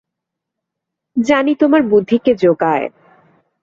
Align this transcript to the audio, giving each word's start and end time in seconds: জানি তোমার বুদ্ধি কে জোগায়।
জানি 1.17 1.53
তোমার 1.55 1.81
বুদ্ধি 1.83 2.17
কে 2.25 2.31
জোগায়। 2.35 2.85